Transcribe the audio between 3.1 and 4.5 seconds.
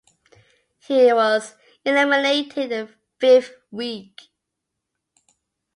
fifth week.